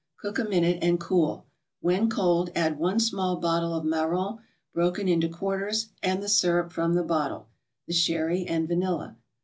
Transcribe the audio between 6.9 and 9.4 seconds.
the bottle, the sherry and vanilla.